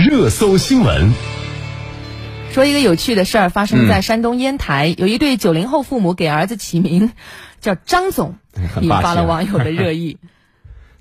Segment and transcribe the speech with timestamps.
[0.00, 1.12] 热搜新闻。
[2.52, 7.12] 说一个有趣的事儿，发生在山东烟台，有一对九零后父母给儿子起名
[7.60, 8.36] 叫张总，
[8.80, 10.16] 引发了网友的热议。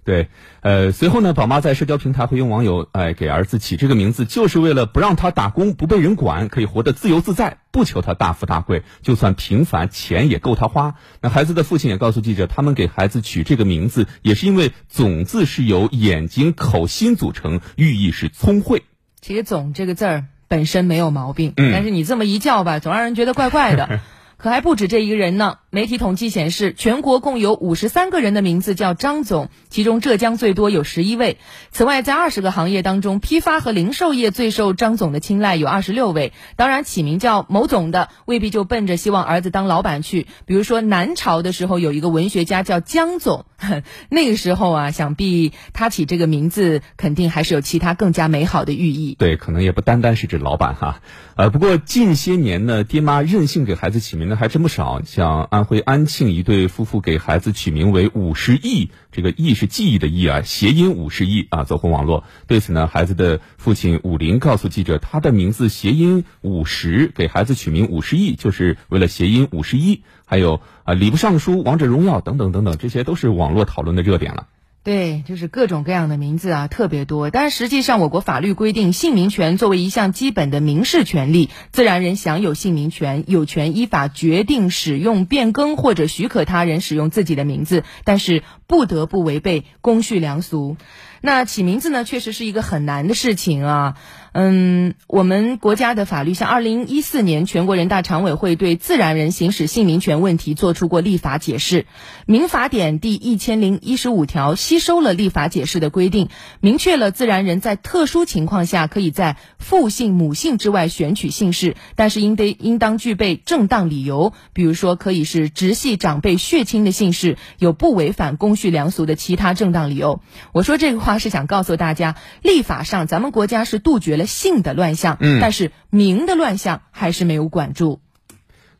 [0.04, 0.28] 对，
[0.62, 10.96] 呃，随后呢，宝妈在社交平台回应网友，哎，给儿子起这个名字，就是为了不让他打工不被人管，可以活得自由自在，不求他大富大贵，就算平凡，钱也够他花。
[11.22, 18.84] 那孩子的父亲也告诉记者，他们给孩子取这个名字，也是因为“总”字是由眼睛、口、心组成，寓意是聪慧。
[19.22, 24.00] 其实“总”这个字儿本身没有毛病，但是你这么一叫吧，总让人觉得怪怪的。
[24.38, 25.58] 可还不止这一个人呢。
[25.72, 31.38] 媒体统计显示，全国共有五十三个人的名字叫张总，其中浙江最多有十一位。
[31.70, 36.34] 此外，在二十个行业当中，批发和零售业最受张总的青睐，有二十六位。
[36.55, 40.26] 当然，起名叫某总的未必就奔着希望儿子当老板去。
[40.48, 43.45] 比如说，南朝的时候有一个文学家叫江总，
[44.09, 49.16] 那个时候啊，想必他起这个名字肯定还是有其他更加美好的寓意。
[49.20, 51.00] 对，可能也不单单是指老板哈。
[51.36, 55.66] 呃，不过近些年呢，爹妈任性给孩子起名的还真不少，像安。
[55.70, 62.24] 徽安庆一对夫妇给孩子取名为五十亿，这个亿是记忆的亿啊，谐音五十亿啊，走红网络。
[62.48, 70.02] 对此呢，孩子的父亲武林告诉记者，他的名字谐音五十，给孩子取名五十亿，就是为了谐音五十一。
[70.26, 74.48] 还有啊，礼部尚书、王者荣耀等等等等，这些都是网络讨论的热点了。
[74.81, 77.30] 对，就是各种各样的名字啊，特别多。
[77.30, 90.78] 但实际上，我国法律规定，姓名权作为一项基本的民事权利，自然人享有姓名权，有权依法决定使用、变更或者许可他人使用自己的名字，但是不得不违背公序良俗。
[91.22, 93.95] 那起名字呢，确实是一个很难的事情啊。
[94.31, 101.81] 嗯，我们国家的法律，像二零一四年全国人大常委会对自然人行使姓名权问题作出过立法解释，
[102.28, 106.30] 《民法典》第一千零一十五条吸收了立法解释的规定，
[106.62, 120.22] 明确了自然人在特殊情况下可以在父姓、母姓之外选取姓氏，但是应得应当具备正当理由，比如说可以是直系长辈血亲的姓氏，有不违反公序良俗的其他正当理由。
[120.52, 124.20] 我说这个话是想告诉大家，立法上咱们国家是杜绝。
[124.20, 128.02] 了性的乱象，嗯，但是名的乱象还是没有管住。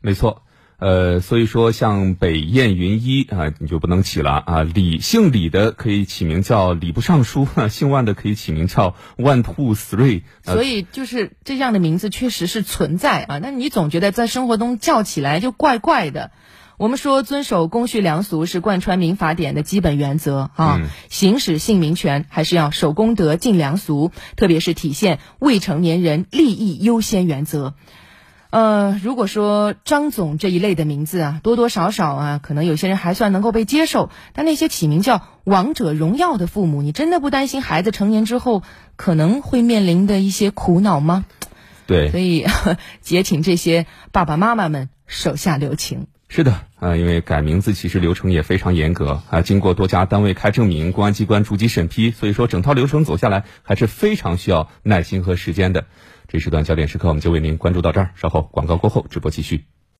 [0.02, 0.42] 没错，
[0.76, 4.62] 呃，所以说像北燕云一啊，你就不能起了啊。
[4.62, 10.24] 李姓李的可以起名叫礼部尚书，姓万的可以起名叫万兔 three。
[10.42, 16.32] 所以就是这样的名字确实是存在啊，那你总觉得在生活中叫起来就怪怪的。
[16.80, 20.80] 我们说遵守公序良俗是贯穿民法典的基本原则啊，
[21.10, 27.74] 行使姓名权还是要守公德、尽良俗，特别是体现未成年人利益优先原则。
[28.48, 38.62] 呃，如果说张总这一类的名字啊，多多少少啊，可能有些人还算能够被接受，但那些起名叫王者荣耀的父母，你真的不担心孩子成年之后
[38.96, 41.26] 可能会面临的一些苦恼吗？
[41.86, 42.46] 对，所以
[43.06, 46.06] 也请这些爸爸妈妈们手下留情。
[46.32, 55.86] 是的，啊，因为改名字其实流程也非常严格啊，经过多家单位开证明，公安机关逐级审批，所以说整套流程走下来还是非常需要耐心和时间的。
[56.28, 59.64] 这时段焦点时刻，我们就为您关注到这儿，稍后广告过后，直播继续。